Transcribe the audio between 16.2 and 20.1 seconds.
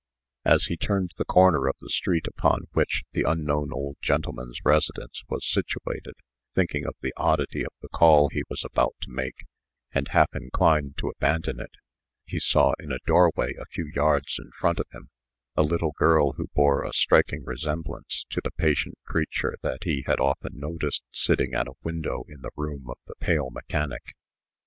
who bore a striking resemblance to the patient creature that he